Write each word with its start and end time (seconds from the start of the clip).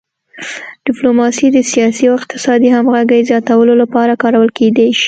ډیپلوماسي 0.85 1.47
د 1.51 1.57
سیاسي 1.71 2.03
او 2.07 2.15
اقتصادي 2.19 2.69
همغږۍ 2.75 3.21
زیاتولو 3.29 3.73
لپاره 3.83 4.19
کارول 4.23 4.49
کیدی 4.57 4.87
شي 4.97 4.99